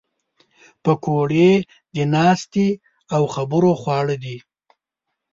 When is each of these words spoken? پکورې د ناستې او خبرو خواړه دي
پکورې 0.83 1.49
د 1.95 1.97
ناستې 2.13 2.67
او 3.15 3.23
خبرو 3.35 3.71
خواړه 3.81 4.15
دي 4.23 4.37